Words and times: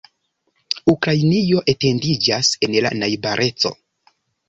Ukrainio 0.93 1.63
etendiĝas 1.75 2.53
en 2.69 2.81
la 2.87 2.97
najbareco. 3.05 3.79